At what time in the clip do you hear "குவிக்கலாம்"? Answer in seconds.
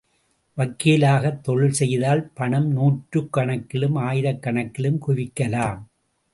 5.07-5.79